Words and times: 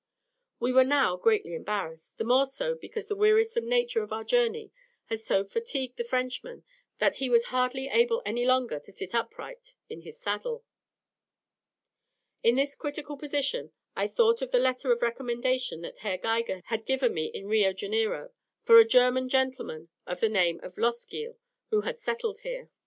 We 0.59 0.71
were 0.73 0.83
now 0.83 1.15
greatly 1.15 1.53
embarrassed; 1.53 2.17
the 2.17 2.23
more 2.23 2.47
so, 2.47 2.73
because 2.73 3.07
the 3.07 3.15
wearisome 3.15 3.69
nature 3.69 4.01
of 4.01 4.11
our 4.11 4.23
journey 4.23 4.71
had 5.09 5.19
so 5.19 5.43
fatigued 5.43 5.95
the 5.97 6.03
Frenchman 6.03 6.63
that 6.97 7.17
he 7.17 7.29
was 7.29 7.49
hardly 7.53 7.87
able 7.87 8.23
any 8.25 8.43
longer 8.43 8.79
to 8.79 8.91
sit 8.91 9.13
upright 9.13 9.75
in 9.89 10.01
his 10.01 10.17
saddle. 10.19 10.65
In 12.41 12.55
this 12.55 12.73
critical 12.73 13.15
position 13.15 13.73
I 13.95 14.07
thought 14.07 14.41
of 14.41 14.49
the 14.49 14.57
letter 14.57 14.91
of 14.91 15.03
recommendation 15.03 15.81
that 15.81 15.99
Herr 15.99 16.17
Geiger 16.17 16.63
had 16.65 16.87
given 16.87 17.13
me 17.13 17.25
in 17.27 17.45
Rio 17.45 17.71
Janeiro, 17.71 18.31
for 18.63 18.79
a 18.79 18.85
German 18.87 19.29
gentleman 19.29 19.89
of 20.07 20.19
the 20.19 20.29
name 20.29 20.59
of 20.63 20.77
Loskiel, 20.79 21.37
who 21.69 21.81
had 21.81 21.99
settled 21.99 22.39
here. 22.39 22.71